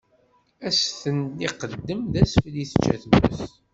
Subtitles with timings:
[0.67, 3.39] Ad s-ten-iqeddem d asfel i tečča tmes.